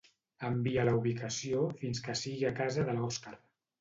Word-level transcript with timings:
Envia 0.47 0.85
la 0.87 0.93
ubicació 1.01 1.67
fins 1.83 2.03
que 2.07 2.17
sigui 2.23 2.51
a 2.51 2.55
casa 2.61 2.87
de 2.89 2.97
l'Òscar. 2.99 3.37